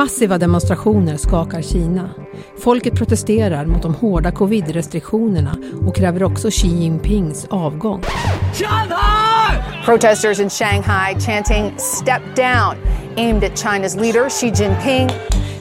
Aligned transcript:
Massiva 0.00 0.38
demonstrationer 0.38 1.16
skakar 1.16 1.62
Kina. 1.62 2.10
Folket 2.58 2.94
protesterar 2.94 3.66
mot 3.66 3.82
de 3.82 3.94
hårda 3.94 4.32
covid-restriktionerna 4.32 5.56
och 5.86 5.96
kräver 5.96 6.22
också 6.22 6.50
Xi 6.50 6.68
Jinpings 6.68 7.46
avgång. 7.50 8.02
Protesters 9.84 10.40
in 10.40 10.50
Shanghai 10.50 11.20
chanting 11.20 11.74
step 11.78 12.22
down 12.36 12.76
aimed 13.16 13.44
at 13.44 13.58
China's 13.58 14.00
leader 14.00 14.28
Xi 14.30 14.46
Jinping. 14.46 15.10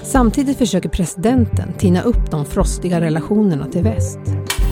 Samtidigt 0.04 0.58
försöker 0.58 0.90
presidenten 0.90 1.74
tina 1.74 2.02
upp 2.02 2.32
de 2.32 2.46
frostiga 2.46 3.02
relationerna 3.02 3.66
till 3.66 3.84
väst. 3.84 4.20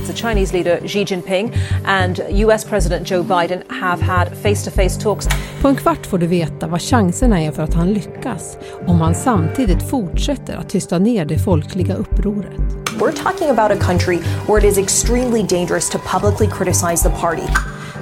The 0.08 0.14
Chinese 0.14 0.54
leader 0.54 0.88
Xi 0.88 1.06
Jinping 1.06 1.58
and 1.86 2.20
US 2.30 2.66
President 2.66 3.12
Joe 3.12 3.24
Biden 3.24 3.64
have 3.68 4.02
had 4.02 4.28
face-to-face 4.38 5.02
talks. 5.02 5.28
På 5.62 5.68
en 5.68 5.76
kvart 5.76 6.06
får 6.06 6.18
du 6.18 6.28
veta 6.28 6.68
vad 6.68 6.82
chanserna 6.82 7.42
är 7.42 7.52
för 7.52 7.64
att 7.64 7.74
han 7.74 7.94
lyckas 7.94 8.58
om 8.88 9.02
han 9.02 9.16
samtidigt 9.16 9.90
fortsätter 9.90 10.58
att 10.58 10.70
tysta 10.70 11.00
ner 11.00 11.26
det 11.26 11.40
folkliga 11.40 11.96
upproret. 11.96 12.58
We're 13.00 13.24
talking 13.24 13.50
about 13.50 13.72
a 13.72 13.86
country 13.86 14.20
where 14.48 14.58
it 14.60 14.64
is 14.64 14.78
extremely 14.78 15.44
dangerous 15.44 15.90
to 15.90 16.00
publicly 16.00 16.48
criticize 16.48 17.10
the 17.10 17.16
party. 17.22 17.48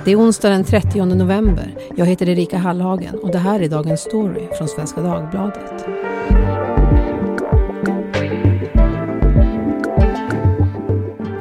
Det 0.05 0.11
är 0.11 0.19
onsdag 0.19 0.49
den 0.49 0.63
30 0.63 1.05
november. 1.05 1.75
Jag 1.95 2.05
heter 2.05 2.29
Erika 2.29 2.57
Hallhagen 2.57 3.15
och 3.15 3.31
det 3.31 3.37
här 3.37 3.59
är 3.61 3.69
dagens 3.69 4.01
story 4.01 4.47
från 4.57 4.67
Svenska 4.67 5.01
Dagbladet. 5.01 5.85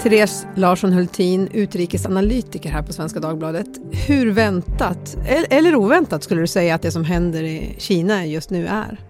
Therese 0.04 0.46
Larsson 0.56 0.92
Hultin, 0.92 1.48
utrikesanalytiker 1.48 2.70
här 2.70 2.82
på 2.82 2.92
Svenska 2.92 3.20
Dagbladet. 3.20 3.66
Hur 4.06 4.30
väntat, 4.30 5.16
eller 5.50 5.74
oväntat 5.74 6.22
skulle 6.22 6.40
du 6.40 6.46
säga 6.46 6.74
att 6.74 6.82
det 6.82 6.90
som 6.90 7.04
händer 7.04 7.42
i 7.42 7.74
Kina 7.78 8.26
just 8.26 8.50
nu 8.50 8.66
är? 8.66 9.00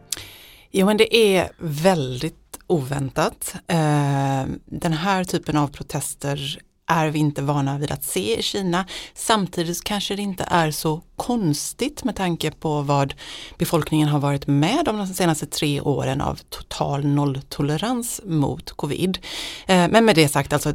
Jo 0.71 0.87
men 0.87 0.97
det 0.97 1.17
är 1.17 1.51
väldigt 1.59 2.59
oväntat. 2.67 3.55
Eh, 3.67 4.43
den 4.65 4.93
här 4.93 5.25
typen 5.25 5.57
av 5.57 5.69
protester 5.69 6.59
är 6.87 7.09
vi 7.09 7.19
inte 7.19 7.43
vana 7.43 7.79
vid 7.79 7.91
att 7.91 8.05
se 8.05 8.39
i 8.39 8.43
Kina. 8.43 8.87
Samtidigt 9.15 9.85
kanske 9.85 10.17
det 10.17 10.23
inte 10.23 10.45
är 10.51 10.71
så 10.71 11.03
konstigt 11.17 12.05
med 12.05 12.17
tanke 12.17 12.51
på 12.51 12.83
vad 12.83 13.15
befolkningen 13.59 14.09
har 14.09 14.19
varit 14.19 14.47
med 14.47 14.89
om 14.89 14.97
de 14.99 15.07
senaste 15.07 15.47
tre 15.47 15.81
åren 15.81 16.21
av 16.21 16.41
total 16.49 17.07
nolltolerans 17.07 18.21
mot 18.25 18.71
covid. 18.71 19.19
Eh, 19.67 19.89
men 19.89 20.05
med 20.05 20.15
det 20.15 20.29
sagt 20.29 20.53
alltså 20.53 20.73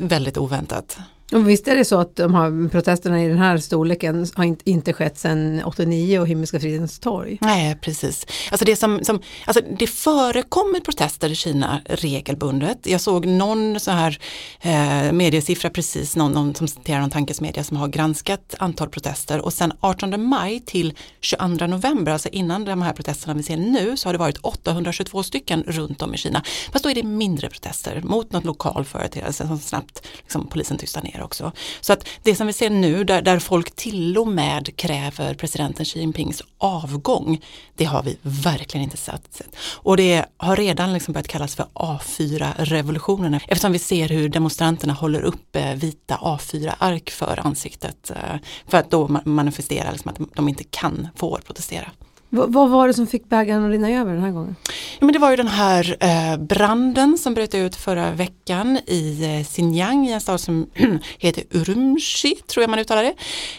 väldigt 0.00 0.38
oväntat. 0.38 0.98
Och 1.32 1.48
visst 1.48 1.68
är 1.68 1.76
det 1.76 1.84
så 1.84 2.00
att 2.00 2.16
de 2.16 2.34
här 2.34 2.68
protesterna 2.68 3.24
i 3.24 3.28
den 3.28 3.38
här 3.38 3.58
storleken 3.58 4.26
har 4.34 4.44
inte, 4.44 4.70
inte 4.70 4.92
skett 4.92 5.18
sedan 5.18 5.62
89 5.64 6.20
och 6.20 6.28
Himmelska 6.28 6.60
fridens 6.60 6.98
torg? 6.98 7.38
Nej, 7.40 7.78
precis. 7.80 8.26
Alltså 8.50 8.64
det, 8.64 8.76
som, 8.76 9.04
som, 9.04 9.20
alltså 9.44 9.64
det 9.78 9.86
förekommer 9.86 10.80
protester 10.80 11.30
i 11.30 11.34
Kina 11.34 11.80
regelbundet. 11.86 12.78
Jag 12.86 13.00
såg 13.00 13.26
någon 13.26 13.80
så 13.80 13.90
här 13.90 14.18
eh, 14.60 15.12
mediesiffra 15.12 15.70
precis, 15.70 16.16
någon, 16.16 16.32
någon 16.32 16.54
som 16.54 16.68
citerar 16.68 17.00
någon 17.00 17.10
tankesmedia 17.10 17.64
som 17.64 17.76
har 17.76 17.88
granskat 17.88 18.54
antal 18.58 18.88
protester 18.88 19.40
och 19.40 19.52
sen 19.52 19.72
18 19.80 20.28
maj 20.28 20.60
till 20.60 20.94
22 21.20 21.66
november, 21.66 22.12
alltså 22.12 22.28
innan 22.28 22.64
de 22.64 22.82
här 22.82 22.92
protesterna 22.92 23.34
vi 23.34 23.42
ser 23.42 23.56
nu, 23.56 23.96
så 23.96 24.08
har 24.08 24.12
det 24.12 24.18
varit 24.18 24.38
822 24.42 25.22
stycken 25.22 25.62
runt 25.62 26.02
om 26.02 26.14
i 26.14 26.16
Kina. 26.16 26.42
Fast 26.72 26.82
då 26.82 26.90
är 26.90 26.94
det 26.94 27.02
mindre 27.02 27.48
protester 27.48 28.00
mot 28.04 28.32
något 28.32 28.44
lokal 28.44 28.84
företeelse 28.84 29.46
som 29.46 29.58
snabbt 29.58 30.06
liksom, 30.22 30.48
polisen 30.48 30.78
tystar 30.78 31.02
ner 31.02 31.17
också. 31.22 31.52
Så 31.80 31.92
att 31.92 32.08
det 32.22 32.34
som 32.34 32.46
vi 32.46 32.52
ser 32.52 32.70
nu 32.70 33.04
där, 33.04 33.22
där 33.22 33.38
folk 33.38 33.76
till 33.76 34.18
och 34.18 34.26
med 34.26 34.76
kräver 34.76 35.34
presidenten 35.34 35.84
Xi 35.86 36.00
Jinpings 36.00 36.42
avgång, 36.58 37.44
det 37.76 37.84
har 37.84 38.02
vi 38.02 38.18
verkligen 38.22 38.84
inte 38.84 38.96
sett. 38.96 39.42
Och 39.72 39.96
det 39.96 40.24
har 40.36 40.56
redan 40.56 40.92
liksom 40.92 41.12
börjat 41.12 41.28
kallas 41.28 41.56
för 41.56 41.66
A4-revolutionen 41.74 43.34
eftersom 43.34 43.72
vi 43.72 43.78
ser 43.78 44.08
hur 44.08 44.28
demonstranterna 44.28 44.92
håller 44.92 45.22
upp 45.22 45.56
eh, 45.56 45.74
vita 45.74 46.16
A4-ark 46.16 47.10
för 47.10 47.40
ansiktet 47.46 48.10
eh, 48.10 48.36
för 48.66 48.78
att 48.78 48.90
då 48.90 49.08
manifestera 49.24 49.90
liksom 49.90 50.10
att 50.10 50.34
de 50.34 50.48
inte 50.48 50.64
kan 50.64 51.08
få 51.16 51.38
protestera. 51.46 51.90
V 52.30 52.42
vad 52.48 52.70
var 52.70 52.88
det 52.88 52.94
som 52.94 53.06
fick 53.06 53.28
bägaren 53.28 53.64
att 53.64 53.70
rinna 53.70 53.90
över 53.90 54.12
den 54.12 54.22
här 54.22 54.30
gången? 54.30 54.56
Ja, 54.98 55.06
men 55.06 55.12
det 55.12 55.18
var 55.18 55.30
ju 55.30 55.36
den 55.36 55.48
här 55.48 55.96
eh, 56.00 56.36
branden 56.36 57.18
som 57.18 57.34
bröt 57.34 57.54
ut 57.54 57.76
förra 57.76 58.10
veckan 58.10 58.78
i 58.86 59.24
eh, 59.24 59.44
Xinjiang 59.44 60.06
i 60.06 60.12
en 60.12 60.20
stad 60.20 60.40
som 60.40 60.70
heter 61.18 61.44
Urumqi, 61.50 62.34
tror 62.46 62.62
jag 62.62 62.70
man 62.70 62.78
uttalar 62.78 63.02
det. 63.02 63.14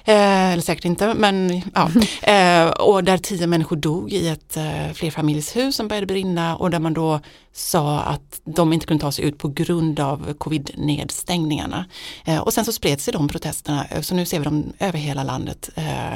Eh, 0.06 0.52
eller 0.53 0.62
säkert 0.62 0.85
inte, 0.85 1.13
men 1.13 1.62
ja. 1.74 1.90
Eh, 2.22 2.69
och 2.69 3.03
där 3.03 3.18
tio 3.18 3.47
människor 3.47 3.75
dog 3.75 4.13
i 4.13 4.28
ett 4.28 4.57
eh, 4.57 4.94
flerfamiljshus 4.94 5.75
som 5.75 5.88
började 5.88 6.07
brinna 6.07 6.56
och 6.56 6.69
där 6.69 6.80
man 6.80 6.94
då 6.94 7.19
sa 7.53 8.00
att 8.00 8.41
de 8.44 8.74
inte 8.74 8.86
kunde 8.86 9.01
ta 9.01 9.12
sig 9.12 9.25
ut 9.25 9.38
på 9.38 9.47
grund 9.47 10.00
av 10.00 10.34
covid-nedstängningarna. 10.34 11.86
Eh, 12.25 12.40
och 12.40 12.53
sen 12.53 12.66
så 12.66 12.72
spred 12.72 13.01
sig 13.01 13.13
de 13.13 13.28
protesterna, 13.28 13.86
så 14.01 14.16
nu 14.16 14.25
ser 14.25 14.40
vi 14.40 14.46
dem 14.46 14.74
över 14.80 15.00
hela 15.00 15.24
landet, 15.24 15.69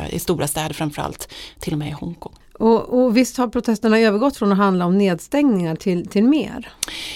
i 0.10 0.20
stora 0.20 0.48
städer 0.48 0.74
framförallt, 0.74 1.34
till 1.60 1.74
och 1.74 1.80
med 1.80 1.88
i 1.88 1.92
Hongkong. 1.92 2.34
Och, 2.60 3.04
och, 3.04 3.18
visst 3.18 3.38
har 3.38 3.48
protesterna 3.48 4.00
övergått 4.00 4.38
från 4.38 4.52
att 4.52 4.58
handla 4.58 4.86
om 4.86 4.98
nedstängningar 4.98 5.76
till, 5.76 6.08
till 6.08 6.24
mer? 6.24 6.74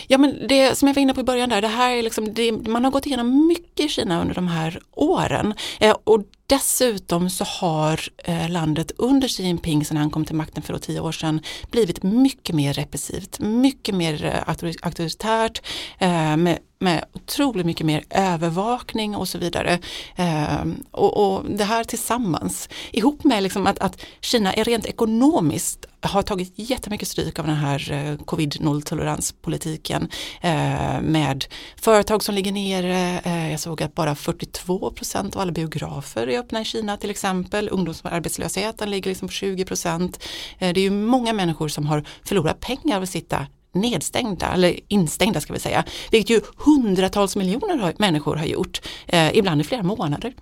Ja 0.08 0.18
men 0.18 0.48
det 0.48 0.78
som 0.78 0.88
jag 0.88 0.96
var 0.96 1.02
inne 1.02 1.14
på 1.14 1.22
i 1.22 1.24
början 1.24 1.50
där, 1.50 1.62
det 1.62 1.68
här 1.68 1.96
är 1.96 2.04
liksom, 2.04 2.34
det, 2.34 2.52
man 2.52 2.84
har 2.84 2.92
gått 2.92 3.06
igenom 3.06 3.48
mycket 3.48 3.86
i 3.86 3.90
Kina 3.90 4.22
under 4.22 4.36
de 4.36 4.48
här 4.48 4.80
åren. 4.96 5.54
Eh, 5.80 5.96
och 6.04 6.24
Dessutom 6.50 7.30
så 7.30 7.44
har 7.44 8.00
eh, 8.24 8.50
landet 8.50 8.92
under 8.98 9.28
Xi 9.28 9.44
Jinping 9.44 9.86
sedan 9.86 9.98
han 9.98 10.10
kom 10.10 10.26
till 10.26 10.36
makten 10.36 10.64
för 10.64 10.78
tio 10.78 11.00
år 11.00 11.12
sedan 11.12 11.42
blivit 11.72 12.04
mycket 12.04 12.56
mer 12.56 12.74
repressivt, 12.74 13.40
mycket 13.40 13.96
mer 13.96 14.26
eh, 14.26 14.50
auktoritärt 14.82 15.62
eh, 16.00 16.38
med, 16.38 16.58
med 16.80 17.06
otroligt 17.14 17.66
mycket 17.66 17.86
mer 17.86 18.04
övervakning 18.10 19.16
och 19.16 19.28
så 19.28 19.38
vidare. 19.38 19.80
Ehm, 20.16 20.84
och, 20.92 21.36
och, 21.36 21.46
det 21.50 21.64
här 21.64 21.84
tillsammans 21.84 22.70
ihop 22.92 23.24
med 23.24 23.44
liksom 23.44 23.68
att, 23.68 23.80
att 23.80 24.02
Kina 24.22 24.54
är 24.54 24.64
rent 24.64 24.86
ekonomiskt 24.86 25.86
har 26.02 26.22
tagit 26.22 26.54
jättemycket 26.56 27.08
stryk 27.08 27.40
av 27.40 27.46
den 27.46 27.56
här 27.56 27.92
eh, 27.92 28.26
covid 28.26 28.58
nolltoleranspolitiken 28.62 30.10
eh, 30.42 31.02
med 31.02 31.46
företag 31.76 32.24
som 32.24 32.36
ligger 32.36 32.52
nere. 32.52 33.22
Eh, 33.24 33.52
jag 33.52 33.60
såg 33.60 33.84
att 33.84 33.96
bara 33.96 34.16
42 34.16 34.92
procent 34.92 35.36
av 35.36 35.42
alla 35.42 35.52
biografer 35.52 36.28
är 36.28 36.40
öppna 36.40 36.62
i 36.62 36.66
Kina 36.66 36.98
till 36.98 37.10
exempel. 37.10 37.70
Ungdomsarbetslösheten 37.72 38.90
ligger 38.90 39.10
liksom 39.12 39.28
på 39.28 39.32
20 39.32 39.66
procent. 39.66 40.24
Eh, 40.60 40.74
det 40.74 40.80
är 40.80 40.84
ju 40.84 40.92
många 40.92 41.34
människor 41.34 41.68
som 41.68 41.86
har 41.86 42.04
förlorat 42.24 42.60
pengar 42.60 42.98
av 42.98 43.04
att 43.04 43.10
sitta 43.10 43.48
nedstängda, 43.78 44.48
eller 44.48 44.80
instängda 44.88 45.42
ska 45.42 45.54
vi 45.54 45.60
säga. 45.60 45.84
Vilket 46.12 46.38
ju 46.38 46.42
hundratals 46.58 47.36
miljoner 47.36 47.94
människor 47.98 48.36
har 48.36 48.46
gjort, 48.46 48.82
eh, 49.08 49.38
ibland 49.38 49.62
i 49.62 49.64
flera 49.64 49.84
månader. 49.84 50.34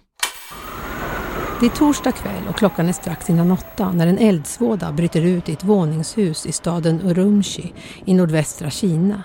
Det 1.60 1.66
är 1.66 1.70
torsdag 1.70 2.12
kväll 2.12 2.48
och 2.50 2.56
klockan 2.56 2.90
är 2.90 2.94
strax 2.94 3.30
innan 3.30 3.52
åtta 3.52 3.92
när 3.92 4.08
en 4.08 4.18
eldsvåda 4.18 4.92
bryter 4.92 5.22
ut 5.22 5.50
i 5.50 5.54
ett 5.54 5.64
våningshus 5.64 6.46
i 6.46 6.52
staden 6.52 7.02
Urumqi 7.02 7.74
i 8.06 8.14
nordvästra 8.14 8.70
Kina. 8.70 9.24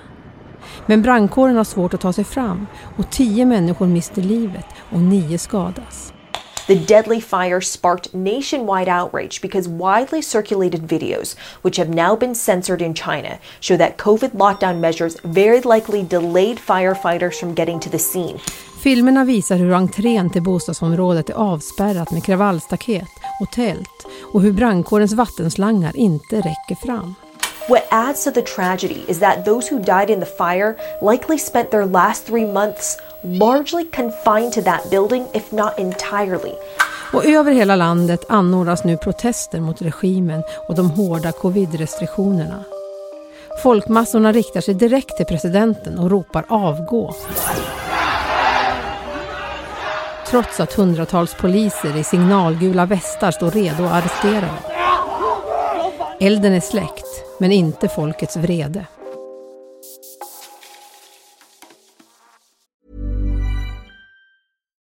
Men 0.86 1.02
brandkåren 1.02 1.56
har 1.56 1.64
svårt 1.64 1.94
att 1.94 2.00
ta 2.00 2.12
sig 2.12 2.24
fram 2.24 2.66
och 2.96 3.10
tio 3.10 3.44
människor 3.44 3.86
mister 3.86 4.22
livet 4.22 4.66
och 4.90 5.00
nio 5.00 5.38
skadas. 5.38 6.12
The 6.70 6.86
deadly 6.86 7.18
fire 7.20 7.60
sparked 7.60 8.14
nationwide 8.14 8.86
outrage 8.88 9.42
because 9.42 9.68
widely 9.68 10.22
circulated 10.22 10.82
videos, 10.82 11.36
which 11.62 11.76
have 11.78 11.88
now 11.88 12.14
been 12.14 12.32
censored 12.32 12.80
in 12.80 12.94
China, 12.94 13.40
show 13.58 13.76
that 13.76 13.96
COVID 13.96 14.30
lockdown 14.30 14.78
measures 14.78 15.16
very 15.24 15.60
likely 15.62 16.04
delayed 16.04 16.58
firefighters 16.58 17.40
from 17.40 17.54
getting 17.54 17.80
to 17.80 17.90
the 17.90 17.98
scene. 17.98 18.38
Filmerna 18.82 19.24
visar 19.24 19.56
hur 19.56 19.72
entrén 19.72 20.30
till 20.30 20.42
bostadsområdet 20.42 21.30
är 21.30 21.34
avspärrat 21.34 22.10
med 22.10 22.24
kravallstaket 22.24 23.10
och 23.40 23.52
tält 23.52 24.06
och 24.32 24.42
hur 24.42 24.52
brandkårens 24.52 25.12
vattenslangar 25.12 25.96
inte 25.96 26.36
räcker 26.36 26.74
fram. 26.86 27.14
What 27.68 27.86
adds 27.90 28.24
to 28.24 28.30
the 28.30 28.42
tragedy 28.42 29.04
is 29.08 29.18
that 29.20 29.44
those 29.44 29.74
who 29.74 29.78
died 29.78 30.10
in 30.10 30.20
the 30.20 30.26
fire 30.26 30.76
likely 31.02 31.38
spent 31.38 31.70
their 31.70 31.86
last 31.86 32.26
three 32.26 32.52
months 32.52 32.96
largely 33.22 33.84
confined 33.84 34.52
to 34.52 34.62
that 34.62 34.90
building, 34.90 35.26
if 35.34 35.52
not 35.52 35.78
entirely. 35.78 36.52
Och 37.12 37.24
över 37.24 37.52
hela 37.52 37.76
landet 37.76 38.24
anordnas 38.28 38.84
nu 38.84 38.96
protester 38.96 39.60
mot 39.60 39.82
regimen 39.82 40.42
och 40.68 40.74
de 40.74 40.90
hårda 40.90 41.32
covid-restriktionerna. 41.32 42.64
Folkmassorna 43.62 44.32
riktar 44.32 44.60
sig 44.60 44.74
direkt 44.74 45.16
till 45.16 45.26
presidenten 45.26 45.98
och 45.98 46.10
ropar 46.10 46.44
avgå 46.48 47.14
trots 50.30 50.60
att 50.60 50.72
hundratals 50.72 51.34
poliser 51.34 51.96
i 51.96 52.04
signalgula 52.04 52.86
västar 52.86 53.30
står 53.30 53.50
redo 53.50 53.84
att 53.84 53.92
arrestera 53.92 54.40
dem. 54.40 54.56
Elden 56.20 56.52
är 56.52 56.60
släckt, 56.60 57.06
men 57.38 57.52
inte 57.52 57.88
folkets 57.88 58.36
vrede. 58.36 58.86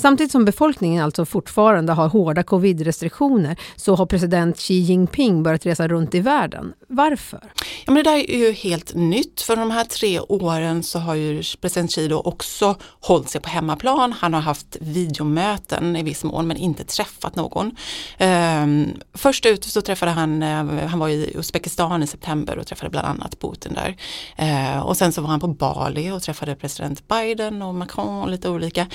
Samtidigt 0.00 0.32
som 0.32 0.44
befolkningen 0.44 1.04
alltså 1.04 1.24
fortfarande 1.24 1.92
har 1.92 2.08
hårda 2.08 2.42
covid-restriktioner 2.42 3.56
så 3.76 3.94
har 3.94 4.06
president 4.06 4.58
Xi 4.58 4.74
Jinping 4.74 5.42
börjat 5.42 5.66
resa 5.66 5.88
runt 5.88 6.14
i 6.14 6.20
världen. 6.20 6.72
Varför? 6.88 7.40
Ja, 7.86 7.92
men 7.92 7.94
det 7.94 8.10
där 8.10 8.30
är 8.30 8.38
ju 8.38 8.52
helt 8.52 8.94
nytt. 8.94 9.40
För 9.40 9.56
de 9.56 9.70
här 9.70 9.84
tre 9.84 10.20
åren 10.20 10.82
så 10.82 10.98
har 10.98 11.14
ju 11.14 11.42
president 11.60 11.90
Xi 11.90 12.08
då 12.08 12.20
också 12.20 12.76
hållit 13.00 13.28
sig 13.28 13.40
på 13.40 13.48
hemmaplan. 13.48 14.12
Han 14.12 14.34
har 14.34 14.40
haft 14.40 14.76
videomöten 14.80 15.96
i 15.96 16.02
viss 16.02 16.24
mån 16.24 16.46
men 16.46 16.56
inte 16.56 16.84
träffat 16.84 17.36
någon. 17.36 17.76
Ehm, 18.18 18.88
först 19.14 19.46
ut 19.46 19.64
så 19.64 19.82
träffade 19.82 20.12
han, 20.12 20.42
eh, 20.42 20.86
han 20.86 20.98
var 20.98 21.08
i 21.08 21.32
Uzbekistan 21.34 22.02
i 22.02 22.06
september 22.06 22.58
och 22.58 22.66
träffade 22.66 22.90
bland 22.90 23.06
annat 23.06 23.40
Putin 23.40 23.74
där. 23.74 23.96
Ehm, 24.36 24.82
och 24.82 24.96
sen 24.96 25.12
så 25.12 25.22
var 25.22 25.28
han 25.28 25.40
på 25.40 25.48
Bali 25.48 26.10
och 26.10 26.22
träffade 26.22 26.54
president 26.54 27.08
Biden 27.08 27.62
och 27.62 27.74
Macron 27.74 28.22
och 28.22 28.28
lite 28.28 28.48
olika. 28.48 28.86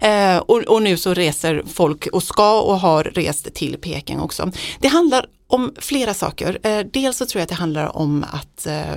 Ehm, 0.00 0.42
och, 0.52 0.62
och, 0.62 0.82
nu 0.82 0.96
så 0.96 1.14
reser 1.14 1.62
folk 1.66 2.06
och 2.06 2.22
ska 2.22 2.60
och 2.60 2.80
har 2.80 3.04
rest 3.04 3.54
till 3.54 3.78
Peking 3.78 4.20
också. 4.20 4.52
Det 4.80 4.88
handlar 4.88 5.26
om 5.46 5.74
flera 5.78 6.14
saker. 6.14 6.58
Eh, 6.62 6.78
dels 6.92 7.16
så 7.16 7.26
tror 7.26 7.40
jag 7.40 7.42
att 7.42 7.48
det 7.48 7.54
handlar 7.54 7.96
om 7.96 8.24
att 8.32 8.66
eh, 8.66 8.92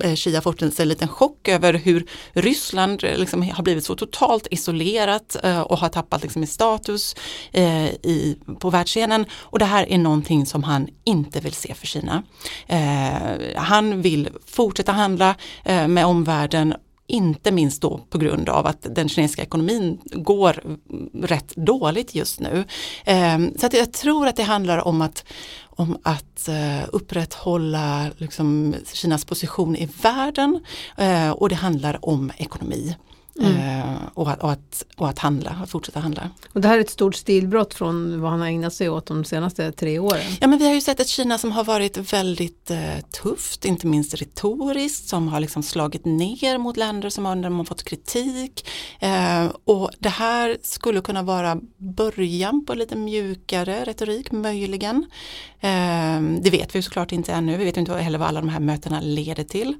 eh 0.00 0.14
Xi 0.14 0.34
har 0.34 0.42
fått 0.42 0.80
en 0.80 0.88
liten 0.88 1.08
chock 1.08 1.48
över 1.48 1.74
hur 1.74 2.06
Ryssland 2.32 3.04
eh, 3.04 3.18
liksom 3.18 3.42
har 3.42 3.62
blivit 3.62 3.84
så 3.84 3.94
totalt 3.94 4.46
isolerat 4.50 5.36
och 5.64 5.78
har 5.78 5.88
tappat 5.88 6.22
liksom 6.22 6.42
i 6.42 6.46
status 6.46 7.16
i, 8.02 8.36
på 8.60 8.70
världsscenen. 8.70 9.24
Och 9.32 9.58
det 9.58 9.64
här 9.64 9.92
är 9.92 9.98
någonting 9.98 10.46
som 10.46 10.62
han 10.62 10.88
inte 11.04 11.40
vill 11.40 11.52
se 11.52 11.74
för 11.74 11.86
Kina. 11.86 12.22
han 13.56 14.02
vill 14.02 14.28
fortsätta 14.46 14.92
handla 14.92 15.34
med 15.64 16.06
omvärlden 16.06 16.74
inte 17.08 17.52
minst 17.52 17.82
då 17.82 18.00
på 18.10 18.18
grund 18.18 18.48
av 18.48 18.66
att 18.66 18.86
den 18.90 19.08
kinesiska 19.08 19.42
ekonomin 19.42 19.98
går 20.12 20.62
rätt 21.22 21.56
dåligt 21.56 22.14
just 22.14 22.40
nu. 22.40 22.64
Ehm, 23.04 23.52
så 23.58 23.66
att 23.66 23.74
jag 23.74 23.92
tror 23.92 24.26
att 24.26 24.36
det 24.36 24.42
handlar 24.42 24.88
om 24.88 25.02
att, 25.02 25.24
om 25.64 25.98
att 26.02 26.48
eh, 26.48 26.88
upprätthålla 26.92 28.06
liksom 28.16 28.74
Kinas 28.92 29.24
position 29.24 29.76
i 29.76 29.88
världen 30.02 30.60
eh, 30.98 31.30
och 31.30 31.48
det 31.48 31.54
handlar 31.54 32.08
om 32.08 32.32
ekonomi. 32.38 32.94
Mm. 33.40 33.80
Eh, 33.80 33.96
och, 34.14 34.30
att, 34.30 34.42
och, 34.42 34.52
att, 34.52 34.84
och 34.96 35.08
att 35.08 35.18
handla, 35.18 35.50
att 35.62 35.70
fortsätta 35.70 36.00
handla. 36.00 36.30
Och 36.52 36.60
det 36.60 36.68
här 36.68 36.76
är 36.76 36.80
ett 36.80 36.90
stort 36.90 37.14
stilbrott 37.14 37.74
från 37.74 38.20
vad 38.20 38.30
han 38.30 38.40
har 38.40 38.48
ägnat 38.48 38.74
sig 38.74 38.88
åt 38.88 39.06
de 39.06 39.24
senaste 39.24 39.72
tre 39.72 39.98
åren. 39.98 40.32
Ja 40.40 40.46
men 40.46 40.58
vi 40.58 40.66
har 40.66 40.74
ju 40.74 40.80
sett 40.80 41.00
ett 41.00 41.08
Kina 41.08 41.38
som 41.38 41.52
har 41.52 41.64
varit 41.64 42.12
väldigt 42.12 42.70
eh, 42.70 42.78
tufft, 43.22 43.64
inte 43.64 43.86
minst 43.86 44.14
retoriskt, 44.14 45.08
som 45.08 45.28
har 45.28 45.40
liksom 45.40 45.62
slagit 45.62 46.04
ner 46.04 46.58
mot 46.58 46.76
länder 46.76 47.10
som 47.10 47.24
har, 47.26 47.36
där 47.36 47.50
man 47.50 47.66
fått 47.66 47.84
kritik. 47.84 48.68
Eh, 49.00 49.46
och 49.64 49.90
det 49.98 50.08
här 50.08 50.56
skulle 50.62 51.00
kunna 51.00 51.22
vara 51.22 51.58
början 51.76 52.64
på 52.64 52.74
lite 52.74 52.96
mjukare 52.96 53.84
retorik, 53.84 54.32
möjligen. 54.32 55.06
Eh, 55.60 56.20
det 56.40 56.50
vet 56.50 56.74
vi 56.74 56.82
såklart 56.82 57.12
inte 57.12 57.32
ännu, 57.32 57.56
vi 57.56 57.64
vet 57.64 57.76
inte 57.76 57.94
heller 57.94 58.18
vad 58.18 58.28
alla 58.28 58.40
de 58.40 58.48
här 58.48 58.60
mötena 58.60 59.00
leder 59.00 59.44
till. 59.44 59.74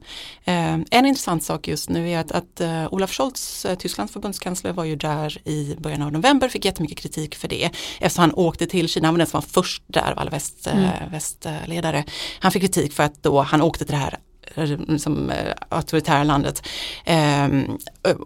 Eh, 0.44 0.74
en 0.90 1.06
intressant 1.06 1.42
sak 1.42 1.68
just 1.68 1.88
nu 1.88 2.10
är 2.10 2.18
att, 2.18 2.32
att 2.32 2.60
uh, 2.60 2.94
Olaf 2.94 3.12
Scholz, 3.12 3.47
Tysklands 3.78 4.12
förbundskansler, 4.12 4.72
var 4.72 4.84
ju 4.84 4.96
där 4.96 5.48
i 5.48 5.76
början 5.78 6.02
av 6.02 6.12
november, 6.12 6.48
fick 6.48 6.64
jättemycket 6.64 6.98
kritik 6.98 7.34
för 7.34 7.48
det 7.48 7.70
eftersom 8.00 8.20
han 8.20 8.34
åkte 8.34 8.66
till 8.66 8.88
Kina, 8.88 9.08
han 9.08 9.14
var 9.14 9.18
den 9.18 9.26
som 9.26 9.38
var 9.38 9.62
först 9.62 9.82
där 9.86 10.12
av 10.12 10.18
alla 10.18 10.30
väst, 10.30 10.66
mm. 10.66 11.10
västledare. 11.10 12.04
Han 12.38 12.52
fick 12.52 12.62
kritik 12.62 12.92
för 12.92 13.02
att 13.02 13.22
då 13.22 13.40
han 13.42 13.62
åkte 13.62 13.84
till 13.84 13.94
det 13.94 14.00
här 14.00 14.18
liksom, 14.54 15.30
eh, 15.30 15.54
auktoritära 15.68 16.24
landet. 16.24 16.62
Ehm, 17.04 17.78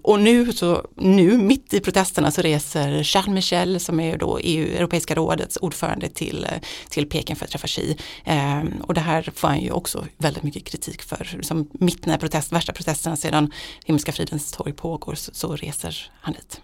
och 0.02 0.20
nu, 0.20 0.52
så, 0.52 0.86
nu 0.96 1.38
mitt 1.38 1.74
i 1.74 1.80
protesterna 1.80 2.30
så 2.30 2.42
reser 2.42 3.02
Charles 3.02 3.34
Michel 3.34 3.80
som 3.80 4.00
är 4.00 4.18
då 4.18 4.38
EU, 4.38 4.76
Europeiska 4.76 5.14
rådets 5.14 5.58
ordförande 5.60 6.08
till, 6.08 6.44
eh, 6.44 6.60
till 6.88 7.08
Peking 7.08 7.36
för 7.36 7.44
att 7.44 7.50
träffa 7.50 7.66
Xi. 7.66 7.96
Ehm, 8.24 8.72
och 8.82 8.94
det 8.94 9.00
här 9.00 9.30
får 9.34 9.48
han 9.48 9.60
ju 9.60 9.70
också 9.70 10.06
väldigt 10.18 10.42
mycket 10.42 10.64
kritik 10.64 11.02
för. 11.02 11.28
Liksom, 11.36 11.68
mitt 11.72 12.06
när 12.06 12.18
protest, 12.18 12.52
värsta 12.52 12.72
protesterna 12.72 13.16
sedan 13.16 13.52
Himmelska 13.84 14.12
fridens 14.12 14.52
torg 14.52 14.72
pågår 14.72 15.14
så, 15.14 15.30
så 15.34 15.56
reser 15.56 16.10
han 16.20 16.34
dit. 16.34 16.60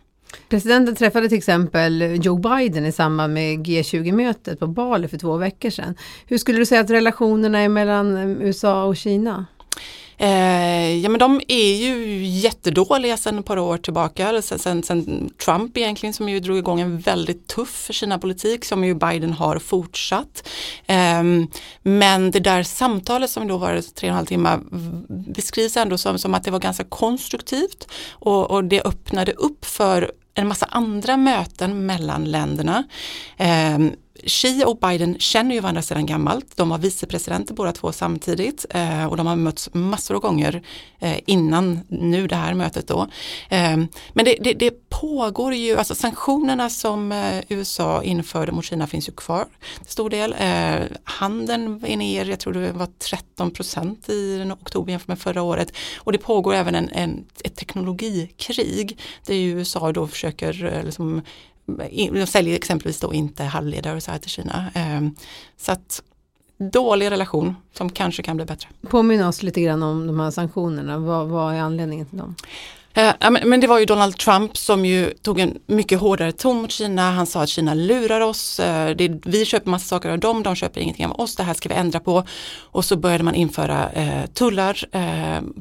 Presidenten 0.49 0.95
träffade 0.97 1.29
till 1.29 1.39
exempel 1.39 2.19
Joe 2.25 2.39
Biden 2.39 2.87
i 2.87 2.93
samband 2.93 3.35
med 3.35 3.67
G20-mötet 3.67 4.59
på 4.61 4.67
Bali 4.67 5.09
för 5.09 5.19
två 5.19 5.37
veckor 5.37 5.71
sedan. 5.71 5.95
Hur 6.27 6.39
skulle 6.39 6.59
du 6.59 6.67
säga 6.67 6.81
att 6.81 6.91
relationerna 6.91 7.59
är 7.59 7.69
mellan 7.69 8.17
USA 8.43 8.85
och 8.85 8.97
Kina? 8.97 9.47
Eh, 10.19 10.97
ja 10.97 11.09
men 11.09 11.19
de 11.19 11.41
är 11.49 11.75
ju 11.77 12.25
jättedåliga 12.25 13.17
sedan 13.17 13.39
ett 13.39 13.45
par 13.45 13.59
år 13.59 13.77
tillbaka, 13.77 14.43
sen, 14.43 14.59
sen, 14.59 14.83
sen, 14.83 15.31
Trump 15.45 15.77
egentligen 15.77 16.13
som 16.13 16.29
ju 16.29 16.41
drog 16.41 16.59
igång 16.59 16.81
en 16.81 16.99
väldigt 16.99 17.47
tuff 17.47 17.89
Kina-politik 17.91 18.65
som 18.65 18.85
ju 18.85 18.95
Biden 18.95 19.33
har 19.33 19.59
fortsatt. 19.59 20.49
Eh, 20.87 21.23
men 21.83 22.31
det 22.31 22.41
där 22.41 22.63
samtalet 22.63 23.31
som 23.31 23.49
då 23.49 23.57
var 23.57 23.81
tre 23.95 24.09
och 24.09 24.11
en 24.11 24.15
halv 24.15 24.27
timme 24.27 24.59
beskrivs 25.09 25.77
ändå 25.77 25.99
som, 25.99 26.19
som 26.19 26.35
att 26.35 26.45
det 26.45 26.51
var 26.51 26.61
ganska 26.61 26.85
konstruktivt 26.85 27.89
och, 28.11 28.51
och 28.51 28.65
det 28.65 28.83
öppnade 28.83 29.33
upp 29.33 29.65
för 29.65 30.13
en 30.35 30.49
massa 30.49 30.67
andra 30.67 31.17
möten 31.17 31.87
mellan 31.87 32.25
länderna. 32.25 32.85
Eh, 33.37 33.79
Xi 34.25 34.65
och 34.67 34.79
Biden 34.79 35.19
känner 35.19 35.55
ju 35.55 35.61
varandra 35.61 35.83
sedan 35.83 36.07
gammalt. 36.07 36.57
De 36.57 36.69
var 36.69 36.79
vicepresidenter 36.79 37.55
båda 37.55 37.73
två 37.73 37.93
samtidigt 37.93 38.67
eh, 38.71 39.07
och 39.07 39.17
de 39.17 39.27
har 39.27 39.37
mötts 39.37 39.71
massor 39.73 40.15
av 40.15 40.21
gånger 40.21 40.63
eh, 40.99 41.19
innan 41.27 41.81
nu 41.89 42.27
det 42.27 42.37
här 42.37 42.55
mötet 42.55 42.89
då. 42.89 43.09
Eh, 43.49 43.77
men 44.13 44.25
det, 44.25 44.37
det, 44.41 44.53
det, 44.53 44.75
pågår 44.89 45.55
ju, 45.55 45.77
alltså 45.77 45.95
sanktionerna 45.95 46.71
som 46.71 47.13
eh, 47.13 47.43
USA 47.49 48.03
införde 48.03 48.53
mot 48.53 48.65
Kina 48.65 48.87
finns 48.87 49.09
ju 49.09 49.13
kvar 49.13 49.47
till 49.83 49.93
stor 49.93 50.11
del. 50.11 50.35
Eh, 50.39 50.87
handeln 51.05 51.85
är 51.87 51.97
ner, 51.97 52.25
jag 52.25 52.41
tror 52.41 52.53
det 52.53 52.73
var 52.73 52.89
13 52.99 53.51
procent 53.51 54.09
i 54.09 54.53
oktober 54.61 54.91
jämfört 54.91 55.09
med 55.09 55.19
förra 55.19 55.43
året. 55.43 55.73
Och 55.97 56.13
det 56.13 56.19
pågår 56.19 56.55
även 56.55 56.75
en, 56.75 56.89
en 56.89 57.25
ett 57.45 57.57
teknologikrig 57.57 58.99
där 59.27 59.35
USA 59.35 59.93
då 59.93 60.07
försöker 60.07 60.65
eh, 60.65 60.85
liksom, 60.85 61.23
de 62.13 62.27
säljer 62.27 62.57
exempelvis 62.57 63.01
då 63.01 63.15
inte 63.15 63.45
halvledare 63.45 63.97
och 63.97 64.03
så 64.03 64.11
här 64.11 64.19
till 64.19 64.31
Kina. 64.31 64.71
Ehm, 64.75 65.15
så 65.57 65.73
att 65.73 66.03
dålig 66.59 67.11
relation 67.11 67.57
som 67.73 67.91
kanske 67.91 68.23
kan 68.23 68.37
bli 68.37 68.47
bättre. 68.47 68.69
Påminn 68.89 69.25
oss 69.25 69.43
lite 69.43 69.61
grann 69.61 69.83
om 69.83 70.07
de 70.07 70.21
här 70.21 70.31
sanktionerna. 70.31 70.99
Vad, 70.99 71.29
vad 71.29 71.55
är 71.55 71.61
anledningen 71.61 72.07
till 72.07 72.19
dem? 72.19 72.35
Eh, 72.99 73.31
men 73.31 73.61
det 73.61 73.67
var 73.67 73.79
ju 73.79 73.85
Donald 73.85 74.17
Trump 74.17 74.57
som 74.57 74.85
ju 74.85 75.11
tog 75.11 75.41
en 75.41 75.59
mycket 75.67 76.01
hårdare 76.01 76.33
ton 76.33 76.57
mot 76.63 76.71
Kina. 76.71 77.11
Han 77.11 77.27
sa 77.27 77.43
att 77.43 77.49
Kina 77.49 77.75
lurar 77.75 78.21
oss. 78.21 78.61
Eh, 78.61 78.97
vi 79.25 79.45
köper 79.45 79.71
massa 79.71 79.87
saker 79.87 80.11
av 80.11 80.19
dem, 80.19 80.43
de 80.43 80.55
köper 80.55 80.81
ingenting 80.81 81.07
av 81.07 81.21
oss. 81.21 81.37
Det 81.37 81.43
här 81.43 81.55
ska 81.55 81.69
vi 81.69 81.75
ändra 81.75 82.01
på. 82.01 82.25
Och 82.61 82.85
så 82.85 82.97
började 82.97 83.25
man 83.25 83.35
införa 83.35 83.91
eh, 83.91 84.27
tullar 84.27 84.85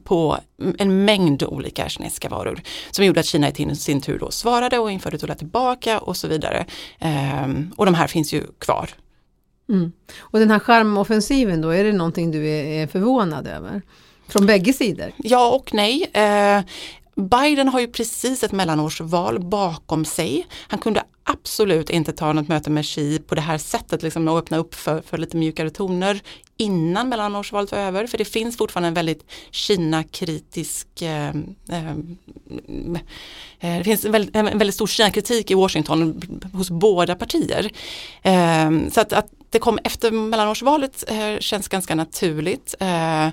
på 0.04 0.38
en 0.78 1.06
mängd 1.06 1.44
olika 1.44 1.90
kinesiska 1.90 2.30
varor. 2.30 2.62
Som 2.92 3.06
gjorde 3.06 3.20
att 3.20 3.26
Kina 3.26 3.50
i 3.50 3.76
sin 3.76 4.02
tur 4.02 4.20
då 4.20 4.32
svarade 4.32 4.80
och 4.80 4.92
införde 4.92 5.18
tullar 5.18 5.36
tillbaka 5.36 6.00
och 6.00 6.18
så 6.18 6.28
vidare. 6.28 6.66
Ehm, 7.00 7.74
och 7.78 7.86
de 7.86 7.96
här 7.96 8.08
finns 8.08 8.34
ju 8.34 8.44
kvar. 8.60 8.90
Mm. 9.70 9.92
Och 10.18 10.40
den 10.40 10.52
här 10.52 10.60
skärmoffensiven 10.60 11.62
då, 11.62 11.70
är 11.70 11.84
det 11.84 11.94
någonting 11.94 12.32
du 12.32 12.48
är 12.50 12.88
förvånad 12.88 13.48
över? 13.48 13.82
Från 14.28 14.46
bägge 14.46 14.74
sidor? 14.74 15.12
Ja 15.18 15.50
och 15.50 15.74
nej. 15.74 16.10
Biden 17.18 17.68
har 17.68 17.80
ju 17.80 17.88
precis 17.88 18.44
ett 18.44 18.52
mellanårsval 18.52 19.40
bakom 19.40 20.06
sig. 20.06 20.48
Han 20.68 20.80
kunde 20.80 21.04
absolut 21.24 21.90
inte 21.90 22.12
ta 22.12 22.34
något 22.34 22.48
möte 22.48 22.70
med 22.70 22.86
Xi 22.86 23.20
på 23.20 23.36
det 23.36 23.42
här 23.42 23.58
sättet 23.58 24.04
liksom, 24.04 24.28
och 24.28 24.38
öppna 24.38 24.58
upp 24.58 24.76
för, 24.76 25.02
för 25.02 25.18
lite 25.18 25.38
mjukare 25.38 25.70
toner 25.70 26.22
innan 26.58 27.10
mellanårsvalet 27.10 27.72
var 27.72 27.80
över. 27.80 28.08
För 28.08 28.18
det 28.18 28.26
finns 28.26 28.58
fortfarande 28.58 28.88
en 28.88 28.94
väldigt 28.94 29.26
Kina-kritisk 29.52 31.02
eh, 31.02 31.28
eh, 31.70 31.90
eh 33.60 33.78
det 33.78 33.84
finns 33.84 34.06
en 34.06 34.12
väldigt, 34.12 34.36
en 34.36 34.58
väldigt 34.58 34.76
stor 34.76 34.88
Kina-kritik 34.88 35.52
i 35.52 35.54
Washington 35.54 36.22
hos 36.54 36.70
båda 36.70 37.16
partier. 37.16 37.72
Eh, 38.22 38.72
så 38.92 39.02
att, 39.02 39.14
att 39.14 39.28
det 39.50 39.60
kom 39.60 39.80
efter 39.84 40.12
mellanårsvalet 40.12 41.04
eh, 41.08 41.40
känns 41.40 41.68
ganska 41.68 41.96
naturligt. 41.96 42.76
Eh, 42.80 43.28